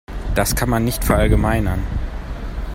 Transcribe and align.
Das 0.33 0.55
kann 0.55 0.67
man 0.67 0.83
nicht 0.83 1.03
verallgemeinern. 1.03 1.79